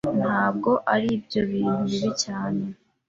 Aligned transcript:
Ntabwo 0.21 0.71
aribyo 0.93 1.41
bintu 1.51 1.81
bibi 1.91 2.11
cyane. 2.23 2.63